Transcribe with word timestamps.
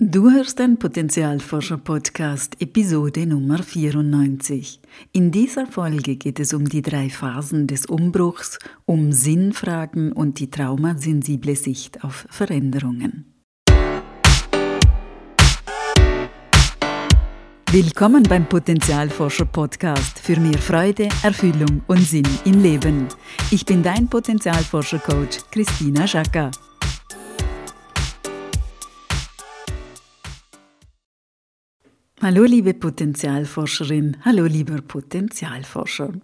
Du 0.00 0.30
hörst 0.30 0.60
den 0.60 0.78
Potenzialforscher-Podcast, 0.78 2.62
Episode 2.62 3.26
Nummer 3.26 3.60
94. 3.60 4.80
In 5.10 5.32
dieser 5.32 5.66
Folge 5.66 6.14
geht 6.14 6.38
es 6.38 6.54
um 6.54 6.68
die 6.68 6.82
drei 6.82 7.10
Phasen 7.10 7.66
des 7.66 7.86
Umbruchs, 7.86 8.60
um 8.84 9.10
Sinnfragen 9.10 10.12
und 10.12 10.38
die 10.38 10.52
traumasensible 10.52 11.56
Sicht 11.56 12.04
auf 12.04 12.28
Veränderungen. 12.30 13.34
Willkommen 17.72 18.22
beim 18.22 18.48
Potenzialforscher-Podcast 18.48 20.20
für 20.20 20.38
mehr 20.38 20.58
Freude, 20.58 21.08
Erfüllung 21.24 21.82
und 21.88 22.02
Sinn 22.02 22.28
im 22.44 22.62
Leben. 22.62 23.08
Ich 23.50 23.66
bin 23.66 23.82
dein 23.82 24.06
Potenzialforscher-Coach 24.06 25.38
Christina 25.50 26.06
Schacker. 26.06 26.52
Hallo 32.20 32.42
liebe 32.42 32.74
Potenzialforscherin, 32.74 34.16
hallo 34.24 34.44
lieber 34.46 34.82
Potenzialforscher. 34.82 36.14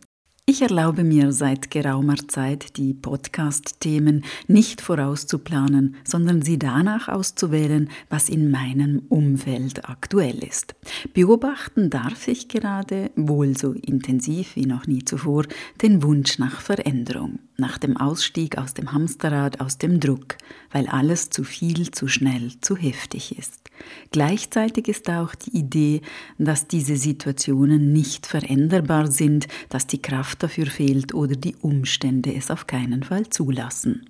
Ich 0.47 0.61
erlaube 0.61 1.05
mir 1.05 1.33
seit 1.33 1.71
geraumer 1.71 2.17
Zeit, 2.29 2.77
die 2.77 2.93
Podcast-Themen 2.93 4.27
nicht 4.47 4.83
vorauszuplanen, 4.83 5.97
sondern 6.05 6.43
sie 6.43 6.59
danach 6.59 7.09
auszuwählen, 7.09 7.89
was 8.11 8.29
in 8.29 8.51
meinem 8.51 9.05
Umfeld 9.09 9.89
aktuell 9.89 10.45
ist. 10.45 10.75
Beobachten 11.15 11.89
darf 11.89 12.29
ich 12.29 12.49
gerade, 12.49 13.11
wohl 13.17 13.57
so 13.57 13.73
intensiv 13.73 14.55
wie 14.55 14.67
noch 14.67 14.87
nie 14.87 15.03
zuvor, 15.03 15.45
den 15.81 16.03
Wunsch 16.03 16.39
nach 16.39 16.61
Veränderung, 16.61 17.39
nach 17.57 17.79
dem 17.79 17.97
Ausstieg 17.97 18.59
aus 18.59 18.75
dem 18.75 18.93
Hamsterrad, 18.93 19.63
aus 19.63 19.79
dem 19.79 19.99
Druck, 19.99 20.37
weil 20.71 20.89
alles 20.89 21.31
zu 21.31 21.43
viel, 21.43 21.91
zu 21.91 22.07
schnell, 22.07 22.53
zu 22.61 22.77
heftig 22.77 23.39
ist. 23.39 23.65
Gleichzeitig 24.13 24.89
ist 24.89 25.09
auch 25.11 25.35
die 25.35 25.57
Idee, 25.57 26.01
dass 26.39 26.69
diese 26.69 26.97
Situationen 26.97 27.93
nicht 27.93 28.27
veränderbar 28.27 29.11
sind, 29.11 29.49
dass 29.69 29.87
die 29.87 30.01
Kraft 30.01 30.34
dafür 30.43 30.67
fehlt 30.67 31.15
oder 31.15 31.37
die 31.37 31.57
Umstände 31.57 32.35
es 32.35 32.51
auf 32.51 32.67
keinen 32.67 33.03
Fall 33.03 33.29
zulassen. 33.29 34.09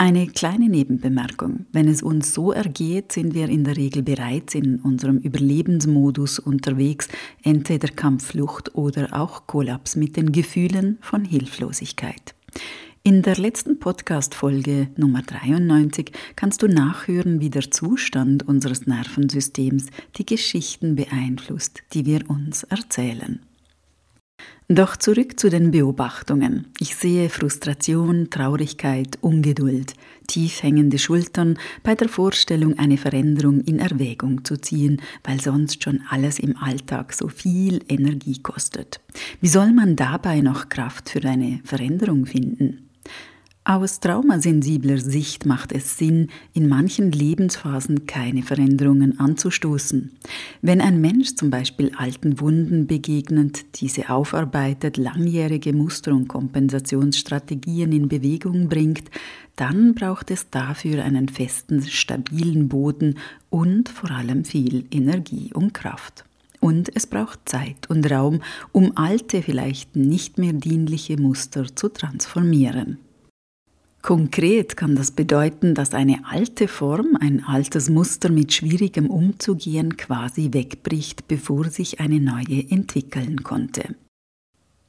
Eine 0.00 0.28
kleine 0.28 0.68
Nebenbemerkung. 0.68 1.66
Wenn 1.72 1.88
es 1.88 2.04
uns 2.04 2.32
so 2.32 2.52
ergeht, 2.52 3.10
sind 3.10 3.34
wir 3.34 3.48
in 3.48 3.64
der 3.64 3.76
Regel 3.76 4.04
bereits 4.04 4.54
in 4.54 4.78
unserem 4.78 5.18
Überlebensmodus 5.18 6.38
unterwegs, 6.38 7.08
entweder 7.42 7.88
Kampfflucht 7.88 8.76
oder 8.76 9.08
auch 9.12 9.48
Kollaps 9.48 9.96
mit 9.96 10.16
den 10.16 10.30
Gefühlen 10.30 10.98
von 11.00 11.24
Hilflosigkeit. 11.24 12.36
In 13.02 13.22
der 13.22 13.36
letzten 13.38 13.80
Podcast-Folge 13.80 14.88
Nummer 14.96 15.22
93 15.22 16.12
kannst 16.36 16.62
du 16.62 16.68
nachhören, 16.68 17.40
wie 17.40 17.50
der 17.50 17.68
Zustand 17.70 18.46
unseres 18.46 18.86
Nervensystems 18.86 19.86
die 20.16 20.26
Geschichten 20.26 20.94
beeinflusst, 20.94 21.82
die 21.92 22.06
wir 22.06 22.28
uns 22.30 22.62
erzählen. 22.62 23.40
Doch 24.70 24.98
zurück 24.98 25.40
zu 25.40 25.48
den 25.48 25.70
Beobachtungen. 25.70 26.66
Ich 26.78 26.94
sehe 26.94 27.30
Frustration, 27.30 28.28
Traurigkeit, 28.28 29.16
Ungeduld, 29.22 29.94
tief 30.26 30.62
hängende 30.62 30.98
Schultern 30.98 31.58
bei 31.82 31.94
der 31.94 32.10
Vorstellung, 32.10 32.78
eine 32.78 32.98
Veränderung 32.98 33.62
in 33.62 33.78
Erwägung 33.78 34.44
zu 34.44 34.58
ziehen, 34.58 35.00
weil 35.24 35.40
sonst 35.40 35.82
schon 35.82 36.02
alles 36.10 36.38
im 36.38 36.54
Alltag 36.58 37.14
so 37.14 37.28
viel 37.28 37.80
Energie 37.88 38.42
kostet. 38.42 39.00
Wie 39.40 39.48
soll 39.48 39.72
man 39.72 39.96
dabei 39.96 40.42
noch 40.42 40.68
Kraft 40.68 41.08
für 41.08 41.24
eine 41.24 41.60
Veränderung 41.64 42.26
finden? 42.26 42.87
Aus 43.70 44.00
traumasensibler 44.00 44.96
Sicht 44.96 45.44
macht 45.44 45.72
es 45.72 45.98
Sinn, 45.98 46.28
in 46.54 46.68
manchen 46.68 47.12
Lebensphasen 47.12 48.06
keine 48.06 48.42
Veränderungen 48.42 49.20
anzustoßen. 49.20 50.10
Wenn 50.62 50.80
ein 50.80 51.02
Mensch 51.02 51.34
zum 51.34 51.50
Beispiel 51.50 51.92
alten 51.94 52.40
Wunden 52.40 52.86
begegnet, 52.86 53.78
diese 53.78 54.08
aufarbeitet, 54.08 54.96
langjährige 54.96 55.74
Muster 55.74 56.12
und 56.12 56.28
Kompensationsstrategien 56.28 57.92
in 57.92 58.08
Bewegung 58.08 58.70
bringt, 58.70 59.10
dann 59.56 59.94
braucht 59.94 60.30
es 60.30 60.48
dafür 60.48 61.04
einen 61.04 61.28
festen, 61.28 61.82
stabilen 61.82 62.68
Boden 62.68 63.18
und 63.50 63.90
vor 63.90 64.12
allem 64.12 64.46
viel 64.46 64.86
Energie 64.90 65.50
und 65.52 65.74
Kraft. 65.74 66.24
Und 66.60 66.96
es 66.96 67.06
braucht 67.06 67.46
Zeit 67.46 67.90
und 67.90 68.10
Raum, 68.10 68.40
um 68.72 68.96
alte, 68.96 69.42
vielleicht 69.42 69.94
nicht 69.94 70.38
mehr 70.38 70.54
dienliche 70.54 71.20
Muster 71.20 71.66
zu 71.76 71.90
transformieren. 71.90 72.96
Konkret 74.08 74.78
kann 74.78 74.96
das 74.96 75.10
bedeuten, 75.10 75.74
dass 75.74 75.92
eine 75.92 76.20
alte 76.24 76.66
Form, 76.66 77.18
ein 77.20 77.44
altes 77.44 77.90
Muster 77.90 78.30
mit 78.30 78.54
schwierigem 78.54 79.10
Umzugehen 79.10 79.98
quasi 79.98 80.48
wegbricht, 80.54 81.28
bevor 81.28 81.66
sich 81.66 82.00
eine 82.00 82.18
neue 82.18 82.70
entwickeln 82.70 83.42
konnte. 83.42 83.96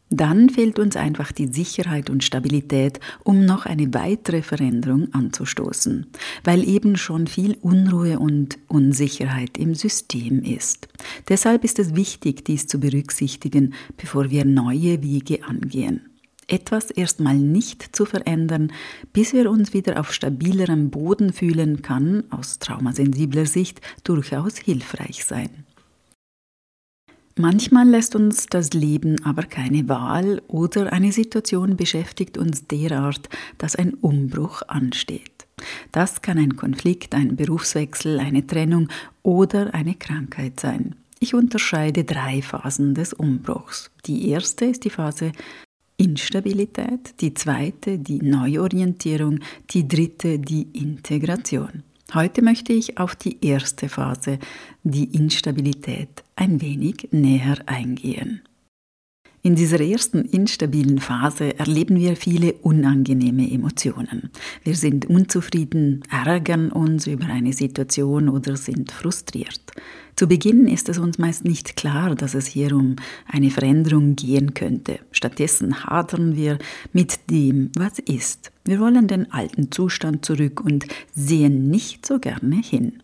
Dann 0.09 0.49
fehlt 0.49 0.79
uns 0.79 0.95
einfach 0.95 1.33
die 1.33 1.47
Sicherheit 1.47 2.09
und 2.09 2.23
Stabilität, 2.23 3.01
um 3.25 3.43
noch 3.43 3.65
eine 3.65 3.93
weitere 3.93 4.41
Veränderung 4.41 5.13
anzustoßen, 5.13 6.07
weil 6.45 6.65
eben 6.65 6.95
schon 6.95 7.27
viel 7.27 7.57
Unruhe 7.59 8.19
und 8.19 8.57
Unsicherheit 8.69 9.57
im 9.57 9.75
System 9.75 10.43
ist. 10.43 10.87
Deshalb 11.27 11.65
ist 11.65 11.77
es 11.77 11.93
wichtig, 11.93 12.45
dies 12.45 12.67
zu 12.67 12.79
berücksichtigen, 12.79 13.73
bevor 13.97 14.29
wir 14.29 14.45
neue 14.45 15.03
Wege 15.03 15.43
angehen 15.43 16.08
etwas 16.51 16.91
erstmal 16.91 17.35
nicht 17.35 17.95
zu 17.95 18.05
verändern, 18.05 18.71
bis 19.13 19.33
wir 19.33 19.49
uns 19.49 19.73
wieder 19.73 19.99
auf 19.99 20.13
stabilerem 20.13 20.89
Boden 20.89 21.33
fühlen, 21.33 21.81
kann 21.81 22.23
aus 22.29 22.59
traumasensibler 22.59 23.45
Sicht 23.45 23.81
durchaus 24.03 24.57
hilfreich 24.57 25.25
sein. 25.25 25.65
Manchmal 27.37 27.87
lässt 27.87 28.15
uns 28.15 28.47
das 28.47 28.73
Leben 28.73 29.23
aber 29.23 29.43
keine 29.43 29.87
Wahl 29.87 30.41
oder 30.47 30.91
eine 30.91 31.13
Situation 31.13 31.77
beschäftigt 31.77 32.37
uns 32.37 32.67
derart, 32.67 33.29
dass 33.57 33.77
ein 33.77 33.93
Umbruch 33.93 34.61
ansteht. 34.67 35.47
Das 35.93 36.21
kann 36.21 36.37
ein 36.37 36.57
Konflikt, 36.57 37.15
ein 37.15 37.37
Berufswechsel, 37.37 38.19
eine 38.19 38.45
Trennung 38.45 38.89
oder 39.23 39.73
eine 39.73 39.95
Krankheit 39.95 40.59
sein. 40.59 40.95
Ich 41.21 41.33
unterscheide 41.33 42.03
drei 42.03 42.41
Phasen 42.41 42.93
des 42.93 43.13
Umbruchs. 43.13 43.89
Die 44.05 44.29
erste 44.29 44.65
ist 44.65 44.83
die 44.83 44.89
Phase 44.89 45.31
Instabilität, 45.99 47.19
die 47.19 47.33
zweite 47.33 47.99
die 47.99 48.19
Neuorientierung, 48.19 49.39
die 49.69 49.85
dritte 49.85 50.39
die 50.39 50.67
Integration. 50.71 51.83
Heute 52.13 52.41
möchte 52.41 52.71
ich 52.71 52.97
auf 52.97 53.17
die 53.17 53.37
erste 53.45 53.89
Phase, 53.89 54.39
die 54.83 55.13
Instabilität, 55.13 56.23
ein 56.37 56.61
wenig 56.61 57.09
näher 57.11 57.57
eingehen. 57.65 58.41
In 59.41 59.55
dieser 59.55 59.79
ersten 59.79 60.25
instabilen 60.25 60.99
Phase 60.99 61.57
erleben 61.57 61.95
wir 61.97 62.17
viele 62.17 62.53
unangenehme 62.53 63.49
Emotionen. 63.49 64.31
Wir 64.65 64.75
sind 64.75 65.05
unzufrieden, 65.05 66.03
ärgern 66.11 66.73
uns 66.73 67.07
über 67.07 67.25
eine 67.27 67.53
Situation 67.53 68.27
oder 68.27 68.57
sind 68.57 68.91
frustriert. 68.91 69.61
Zu 70.17 70.27
Beginn 70.27 70.67
ist 70.67 70.89
es 70.89 70.97
uns 70.97 71.17
meist 71.19 71.45
nicht 71.45 71.77
klar, 71.77 72.15
dass 72.15 72.33
es 72.33 72.47
hier 72.47 72.75
um 72.75 72.97
eine 73.27 73.49
Veränderung 73.49 74.17
gehen 74.17 74.53
könnte. 74.53 74.99
Stattdessen 75.13 75.85
hadern 75.85 76.35
wir 76.35 76.57
mit 76.91 77.31
dem, 77.31 77.71
was 77.77 77.99
ist. 77.99 78.51
Wir 78.65 78.81
wollen 78.81 79.07
den 79.07 79.31
alten 79.31 79.71
Zustand 79.71 80.25
zurück 80.25 80.59
und 80.59 80.85
sehen 81.15 81.69
nicht 81.69 82.05
so 82.05 82.19
gerne 82.19 82.57
hin. 82.61 83.01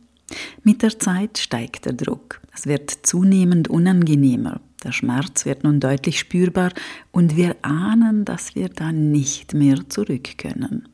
Mit 0.63 0.81
der 0.81 0.99
Zeit 0.99 1.37
steigt 1.37 1.85
der 1.85 1.93
Druck. 1.93 2.41
Es 2.53 2.67
wird 2.67 2.91
zunehmend 3.03 3.69
unangenehmer. 3.69 4.59
Der 4.83 4.91
Schmerz 4.91 5.45
wird 5.45 5.63
nun 5.63 5.79
deutlich 5.79 6.19
spürbar 6.19 6.71
und 7.11 7.35
wir 7.35 7.55
ahnen, 7.61 8.25
dass 8.25 8.55
wir 8.55 8.69
dann 8.69 9.11
nicht 9.11 9.53
mehr 9.53 9.89
zurück 9.89 10.37
können. 10.37 10.87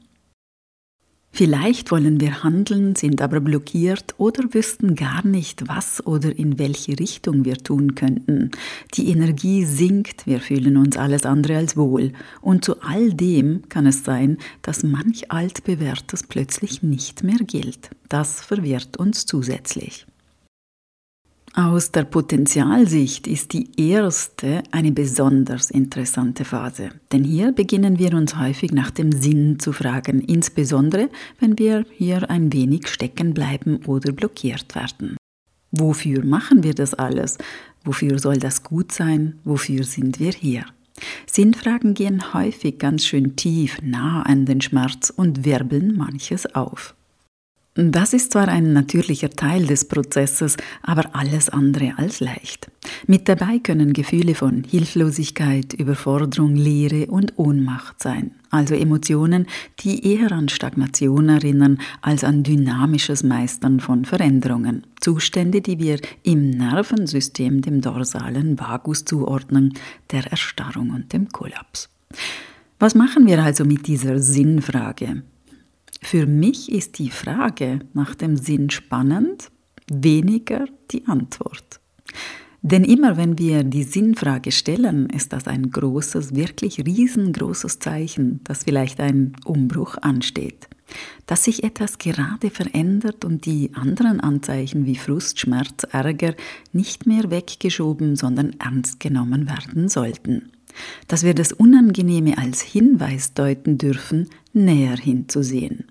Vielleicht 1.34 1.92
wollen 1.92 2.20
wir 2.20 2.44
handeln, 2.44 2.96
sind 2.96 3.22
aber 3.22 3.40
blockiert 3.40 4.16
oder 4.18 4.54
wüssten 4.54 4.96
gar 4.96 5.26
nicht, 5.26 5.68
was 5.70 6.06
oder 6.06 6.38
in 6.38 6.60
welche 6.60 7.00
Richtung 7.00 7.46
wir 7.46 7.56
tun 7.56 7.96
könnten. 7.96 8.52
Die 8.96 9.08
Energie 9.08 9.64
sinkt, 9.64 10.28
wir 10.28 10.42
fühlen 10.42 10.76
uns 10.76 10.98
alles 10.98 11.26
andere 11.26 11.56
als 11.56 11.78
wohl. 11.78 12.12
Und 12.42 12.66
zu 12.66 12.82
all 12.82 13.14
dem 13.14 13.64
kann 13.70 13.86
es 13.86 14.04
sein, 14.04 14.38
dass 14.62 14.84
manch 14.84 15.32
altbewährtes 15.32 16.24
plötzlich 16.24 16.84
nicht 16.84 17.24
mehr 17.24 17.40
gilt. 17.40 17.92
Das 18.10 18.42
verwirrt 18.42 18.98
uns 18.98 19.26
zusätzlich. 19.26 20.06
Aus 21.64 21.92
der 21.92 22.06
Potenzialsicht 22.06 23.28
ist 23.28 23.54
die 23.54 23.70
erste 23.78 24.64
eine 24.72 24.92
besonders 24.92 25.70
interessante 25.70 26.44
Phase, 26.44 26.90
denn 27.12 27.24
hier 27.24 27.52
beginnen 27.52 28.00
wir 28.00 28.16
uns 28.16 28.36
häufig 28.36 28.72
nach 28.72 28.90
dem 28.90 29.12
Sinn 29.12 29.60
zu 29.60 29.72
fragen, 29.72 30.22
insbesondere 30.22 31.10
wenn 31.40 31.60
wir 31.60 31.86
hier 31.92 32.32
ein 32.32 32.52
wenig 32.52 32.88
stecken 32.88 33.36
bleiben 33.36 33.86
oder 33.86 34.12
blockiert 34.12 34.74
werden. 34.74 35.18
Wofür 35.72 36.26
machen 36.26 36.64
wir 36.64 36.74
das 36.74 36.96
alles? 36.96 37.38
Wofür 37.84 38.18
soll 38.18 38.38
das 38.38 38.64
gut 38.64 38.92
sein? 38.92 39.38
Wofür 39.44 39.84
sind 39.84 40.20
wir 40.20 40.32
hier? 40.32 40.66
Sinnfragen 41.28 41.94
gehen 41.94 42.34
häufig 42.34 42.80
ganz 42.80 43.06
schön 43.06 43.36
tief 43.36 43.78
nah 43.84 44.24
an 44.24 44.48
den 44.48 44.62
Schmerz 44.62 45.12
und 45.16 45.46
wirbeln 45.46 45.96
manches 45.96 46.56
auf. 46.56 46.96
Das 47.76 48.12
ist 48.12 48.34
zwar 48.34 48.50
ein 48.50 48.74
natürlicher 48.74 49.30
Teil 49.30 49.66
des 49.66 49.86
Prozesses, 49.86 50.58
aber 50.82 51.16
alles 51.16 51.48
andere 51.48 51.94
als 51.96 52.20
leicht. 52.20 52.70
Mit 53.08 53.30
dabei 53.30 53.60
können 53.60 53.94
Gefühle 53.94 54.36
von 54.36 54.66
Hilflosigkeit, 54.66 55.74
Überforderung, 55.74 56.58
Leere 56.58 57.06
und 57.10 57.40
Ohnmacht 57.40 58.02
sein, 58.02 58.32
also 58.50 58.76
Emotionen, 58.76 59.48
die 59.80 60.06
eher 60.06 60.34
an 60.34 60.50
Stagnation 60.50 61.30
erinnern 61.30 61.80
als 62.02 62.26
an 62.26 62.44
dynamisches 62.44 63.24
Meistern 63.24 63.80
von 63.80 64.04
Veränderungen, 64.04 64.86
Zustände, 65.00 65.62
die 65.62 65.80
wir 65.80 65.98
im 66.24 66.50
Nervensystem 66.50 67.62
dem 67.62 67.80
dorsalen 67.80 68.60
Vagus 68.60 69.06
zuordnen, 69.06 69.76
der 70.12 70.30
Erstarrung 70.30 70.90
und 70.90 71.14
dem 71.14 71.30
Kollaps. 71.30 71.88
Was 72.80 72.96
machen 72.96 73.28
wir 73.28 73.42
also 73.42 73.64
mit 73.64 73.88
dieser 73.88 74.20
Sinnfrage? 74.20 75.24
Für 76.04 76.26
mich 76.26 76.72
ist 76.72 77.00
die 77.00 77.10
Frage 77.10 77.80
nach 77.94 78.16
dem 78.16 78.36
Sinn 78.36 78.70
spannend, 78.70 79.50
weniger 79.90 80.66
die 80.92 81.06
Antwort. 81.06 81.80
Denn 82.64 82.84
immer 82.84 83.18
wenn 83.18 83.40
wir 83.40 83.64
die 83.64 83.84
Sinnfrage 83.84 84.52
stellen, 84.52 85.10
ist 85.10 85.34
das 85.34 85.48
ein 85.48 85.72
großes, 85.72 86.36
wirklich 86.36 86.80
riesengroßes 86.86 87.80
Zeichen, 87.80 88.42
dass 88.44 88.66
vielleicht 88.66 89.00
ein 89.00 89.34
Umbruch 89.46 89.98
ansteht. 90.02 90.68
Dass 91.26 91.46
sich 91.46 91.64
etwas 91.64 91.98
gerade 91.98 92.50
verändert 92.50 93.26
und 93.26 93.46
die 93.46 93.72
anderen 93.74 94.20
Anzeichen 94.20 94.86
wie 94.86 94.98
Frust, 94.98 95.40
Schmerz, 95.40 95.86
Ärger 95.92 96.36
nicht 96.74 97.08
mehr 97.08 97.32
weggeschoben, 97.32 98.16
sondern 98.16 98.56
ernst 98.60 99.00
genommen 99.00 99.50
werden 99.50 99.88
sollten. 99.88 100.52
Dass 101.08 101.24
wir 101.24 101.34
das 101.34 101.54
Unangenehme 101.54 102.38
als 102.38 102.62
Hinweis 102.62 103.34
deuten 103.34 103.78
dürfen, 103.78 104.30
näher 104.54 104.98
hinzusehen. 104.98 105.91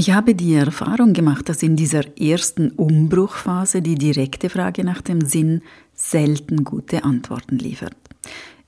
Ich 0.00 0.12
habe 0.12 0.34
die 0.34 0.54
Erfahrung 0.54 1.12
gemacht, 1.12 1.50
dass 1.50 1.62
in 1.62 1.76
dieser 1.76 2.18
ersten 2.18 2.70
Umbruchphase 2.70 3.82
die 3.82 3.96
direkte 3.96 4.48
Frage 4.48 4.82
nach 4.82 5.02
dem 5.02 5.20
Sinn 5.20 5.60
selten 5.92 6.64
gute 6.64 7.04
Antworten 7.04 7.58
liefert. 7.58 7.94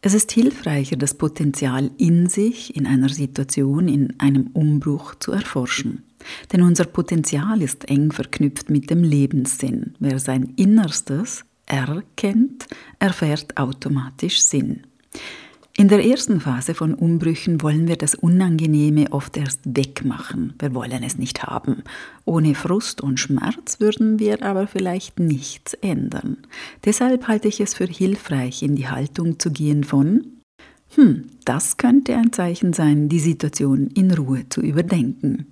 Es 0.02 0.12
ist 0.12 0.31
hilfreicher, 0.31 0.96
das 0.96 1.14
Potenzial 1.14 1.90
in 1.96 2.29
sich, 2.29 2.76
in 2.76 2.87
einer 2.87 3.08
Situation, 3.08 3.88
in 3.88 4.20
einem 4.20 4.49
Umbruch 4.49 5.14
zu 5.14 5.32
erforschen. 5.32 6.02
Denn 6.52 6.61
unser 6.61 6.84
Potenzial 6.84 7.62
ist 7.62 7.88
eng 7.88 8.12
verknüpft 8.12 8.69
mit 8.69 8.90
dem 8.90 9.02
Lebenssinn. 9.02 9.94
Wer 10.00 10.19
sein 10.19 10.52
Innerstes 10.56 11.46
erkennt, 11.64 12.67
erfährt 12.99 13.56
automatisch 13.56 14.43
Sinn. 14.43 14.82
In 15.75 15.89
der 15.89 16.05
ersten 16.05 16.41
Phase 16.41 16.75
von 16.75 16.93
Umbrüchen 16.93 17.63
wollen 17.63 17.89
wir 17.89 17.97
das 17.97 18.15
Unangenehme 18.15 19.11
oft 19.11 19.39
erst 19.39 19.61
wegmachen. 19.65 20.53
Wir 20.59 20.75
wollen 20.75 21.03
es 21.03 21.17
nicht 21.17 21.45
haben. 21.45 21.83
Ohne 22.27 22.55
Frust 22.55 23.01
und 23.01 23.19
Schmerz 23.19 23.81
würden 23.81 24.19
wir 24.19 24.43
aber 24.43 24.67
vielleicht 24.67 25.19
nichts 25.19 25.73
ändern. 25.75 26.37
Deshalb 26.85 27.27
halte 27.27 27.49
ich 27.49 27.61
es 27.61 27.73
für 27.73 27.87
hilfreich, 27.87 28.63
in 28.63 28.77
die 28.77 28.89
Haltung 28.89 29.39
zu 29.39 29.51
gehen 29.51 29.83
von 29.83 30.27
hm, 30.95 31.25
das 31.47 31.79
könnte 31.79 32.15
ein 32.17 32.35
Zeichen 32.35 32.75
sein, 32.75 33.09
die 33.09 33.19
Situation 33.19 33.87
in 33.95 34.11
Ruhe 34.11 34.47
zu 34.51 34.61
überdenken. 34.61 35.47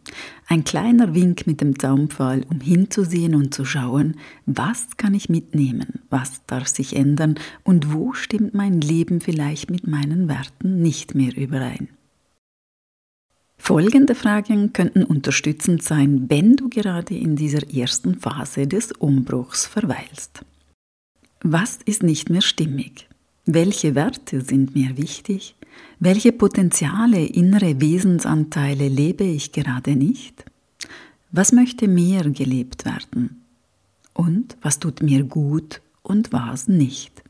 Ein 0.47 0.65
kleiner 0.65 1.15
Wink 1.15 1.47
mit 1.47 1.63
dem 1.63 1.79
Zaunpfahl, 1.79 2.45
um 2.51 2.61
hinzusehen 2.61 3.35
und 3.35 3.55
zu 3.55 3.65
schauen, 3.65 4.17
was 4.45 4.99
kann 4.99 5.15
ich 5.15 5.31
mitnehmen, 5.31 6.00
was 6.11 6.45
darf 6.47 6.69
sich 6.69 6.97
ändern 6.97 7.37
und 7.65 7.93
wo 7.93 8.13
stimmt 8.13 8.55
mein 8.55 8.81
Leben 8.81 9.21
vielleicht 9.21 9.71
mit 9.71 9.87
meinen 9.87 10.29
Werten 10.29 10.83
nicht 10.83 11.15
mehr 11.15 11.37
überein. 11.37 11.89
Folgende 13.57 14.15
Fragen 14.15 14.73
könnten 14.73 15.05
unterstützend 15.05 15.83
sein, 15.83 16.29
wenn 16.29 16.57
du 16.57 16.69
gerade 16.69 17.15
in 17.15 17.37
dieser 17.37 17.73
ersten 17.73 18.19
Phase 18.19 18.67
des 18.67 18.91
Umbruchs 18.93 19.67
verweilst. 19.67 20.45
Was 21.43 21.79
ist 21.85 22.03
nicht 22.03 22.31
mehr 22.31 22.41
stimmig? 22.41 23.07
Welche 23.45 23.95
Werte 23.95 24.41
sind 24.41 24.75
mir 24.75 24.97
wichtig? 24.97 25.55
Welche 25.99 26.33
Potenziale, 26.33 27.25
innere 27.25 27.81
Wesensanteile 27.81 28.89
lebe 28.89 29.25
ich 29.25 29.53
gerade 29.53 29.95
nicht? 29.95 30.45
Was 31.31 31.53
möchte 31.53 31.87
mehr 31.87 32.29
gelebt 32.31 32.85
werden? 32.87 33.43
Und 34.15 34.57
was 34.63 34.79
tut 34.81 35.03
mir 35.03 35.23
gut 35.25 35.81
und 36.03 36.33
was 36.33 36.69
nicht? 36.69 37.23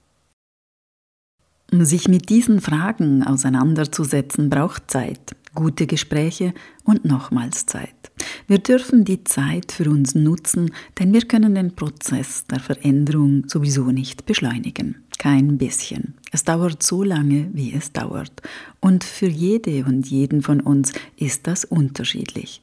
Um 1.72 1.84
sich 1.84 2.08
mit 2.08 2.28
diesen 2.30 2.60
Fragen 2.60 3.22
auseinanderzusetzen, 3.22 4.50
braucht 4.50 4.90
Zeit, 4.90 5.36
gute 5.54 5.86
Gespräche 5.86 6.52
und 6.84 7.04
nochmals 7.04 7.66
Zeit. 7.66 8.10
Wir 8.48 8.58
dürfen 8.58 9.04
die 9.04 9.22
Zeit 9.22 9.70
für 9.70 9.88
uns 9.88 10.16
nutzen, 10.16 10.72
denn 10.98 11.12
wir 11.12 11.22
können 11.22 11.54
den 11.54 11.76
Prozess 11.76 12.44
der 12.46 12.58
Veränderung 12.58 13.44
sowieso 13.48 13.92
nicht 13.92 14.26
beschleunigen. 14.26 15.04
Kein 15.18 15.58
bisschen. 15.58 16.14
Es 16.32 16.44
dauert 16.44 16.82
so 16.82 17.04
lange, 17.04 17.50
wie 17.52 17.72
es 17.72 17.92
dauert. 17.92 18.42
Und 18.80 19.04
für 19.04 19.28
jede 19.28 19.84
und 19.84 20.08
jeden 20.08 20.42
von 20.42 20.60
uns 20.60 20.92
ist 21.16 21.46
das 21.46 21.64
unterschiedlich. 21.64 22.62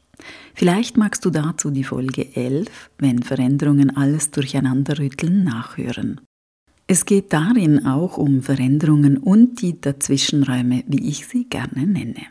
Vielleicht 0.54 0.98
magst 0.98 1.24
du 1.25 1.30
dazu 1.30 1.69
die 1.69 1.84
Folge 1.84 2.36
11, 2.36 2.68
wenn 2.98 3.24
Veränderungen 3.24 3.96
alles 3.96 4.31
durcheinanderrütteln, 4.31 5.44
nachhören. 5.44 6.22
Es 6.88 7.06
geht 7.06 7.34
darin 7.34 7.86
auch 7.86 8.18
um 8.18 8.42
Veränderungen 8.42 9.18
und 9.18 9.62
die 9.62 9.80
Dazwischenräume, 9.80 10.84
wie 10.88 11.10
ich 11.10 11.28
sie 11.28 11.44
gerne 11.44 11.86
nenne. 11.86 12.28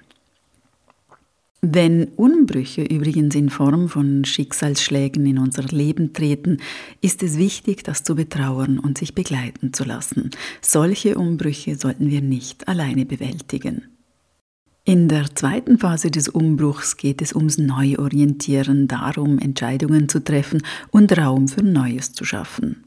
Wenn 1.60 2.04
Unbrüche 2.16 2.82
übrigens 2.82 3.34
in 3.34 3.50
Form 3.50 3.88
von 3.88 4.24
Schicksalsschlägen 4.24 5.26
in 5.26 5.38
unser 5.38 5.64
Leben 5.64 6.12
treten, 6.12 6.58
ist 7.00 7.22
es 7.22 7.38
wichtig, 7.38 7.82
das 7.82 8.02
zu 8.02 8.14
betrauern 8.14 8.78
und 8.78 8.98
sich 8.98 9.14
begleiten 9.14 9.72
zu 9.72 9.84
lassen. 9.84 10.30
Solche 10.60 11.18
Umbrüche 11.18 11.76
sollten 11.76 12.10
wir 12.10 12.20
nicht 12.20 12.68
alleine 12.68 13.04
bewältigen. 13.04 13.95
In 14.88 15.08
der 15.08 15.34
zweiten 15.34 15.78
Phase 15.78 16.12
des 16.12 16.28
Umbruchs 16.28 16.96
geht 16.96 17.20
es 17.20 17.34
ums 17.34 17.58
Neuorientieren, 17.58 18.86
darum 18.86 19.40
Entscheidungen 19.40 20.08
zu 20.08 20.22
treffen 20.22 20.62
und 20.92 21.18
Raum 21.18 21.48
für 21.48 21.64
Neues 21.64 22.12
zu 22.12 22.24
schaffen, 22.24 22.84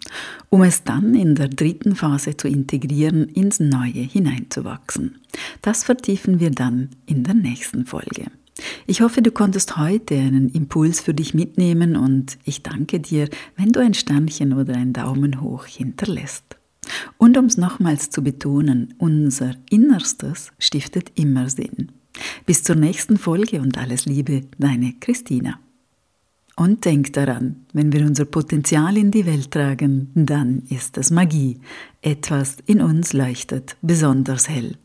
um 0.47 0.63
es 0.63 0.85
dann 0.85 1.13
in 1.13 1.35
der 1.35 1.49
dritten 1.49 1.97
Phase 1.97 2.37
zu 2.37 2.47
integrieren, 2.47 3.27
ins 3.27 3.59
Neue 3.59 3.99
hineinzuwachsen. 3.99 5.19
Das 5.61 5.83
vertiefen 5.83 6.39
wir 6.39 6.51
dann 6.51 6.91
in 7.05 7.25
der 7.25 7.33
nächsten 7.33 7.85
Folge. 7.85 8.27
Ich 8.87 9.01
hoffe, 9.01 9.21
du 9.21 9.31
konntest 9.31 9.75
heute 9.75 10.15
einen 10.15 10.47
Impuls 10.47 11.01
für 11.01 11.13
dich 11.13 11.33
mitnehmen 11.33 11.97
und 11.97 12.37
ich 12.45 12.63
danke 12.63 13.01
dir, 13.01 13.27
wenn 13.57 13.73
du 13.73 13.81
ein 13.81 13.93
Sternchen 13.93 14.53
oder 14.53 14.73
einen 14.73 14.93
Daumen 14.93 15.41
hoch 15.41 15.65
hinterlässt. 15.65 16.58
Und 17.17 17.37
um 17.37 17.45
es 17.45 17.57
nochmals 17.57 18.09
zu 18.09 18.23
betonen, 18.23 18.93
unser 18.97 19.55
Innerstes 19.69 20.51
stiftet 20.59 21.11
immer 21.15 21.49
Sinn. 21.49 21.91
Bis 22.45 22.63
zur 22.63 22.75
nächsten 22.75 23.17
Folge 23.17 23.61
und 23.61 23.77
alles 23.77 24.05
Liebe, 24.05 24.43
deine 24.57 24.93
Christina. 24.99 25.59
Und 26.55 26.83
denk 26.83 27.13
daran, 27.13 27.65
wenn 27.71 27.93
wir 27.93 28.05
unser 28.05 28.25
Potenzial 28.25 28.97
in 28.97 29.11
die 29.11 29.25
Welt 29.25 29.51
tragen, 29.51 30.11
dann 30.13 30.63
ist 30.69 30.97
es 30.97 31.09
Magie. 31.09 31.59
Etwas 32.01 32.57
in 32.65 32.81
uns 32.81 33.13
leuchtet 33.13 33.77
besonders 33.81 34.49
hell. 34.49 34.75